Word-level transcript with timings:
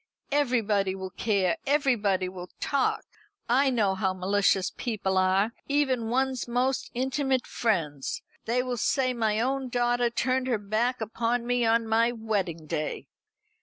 "Everybody 0.31 0.95
will 0.95 1.11
care 1.11 1.57
everybody 1.67 2.27
will 2.27 2.49
talk. 2.59 3.05
I 3.47 3.69
know 3.69 3.93
how 3.93 4.15
malicious 4.15 4.71
people 4.75 5.15
are, 5.15 5.51
even 5.67 6.09
one's 6.09 6.47
most 6.47 6.89
intimate 6.95 7.45
friends. 7.45 8.23
They 8.45 8.63
will 8.63 8.77
say 8.77 9.13
my 9.13 9.39
own 9.39 9.69
daughter 9.69 10.09
turned 10.09 10.47
her 10.47 10.57
back 10.57 11.01
upon 11.01 11.45
me 11.45 11.65
on 11.67 11.87
my 11.87 12.11
wedding 12.11 12.65
day." 12.65 13.09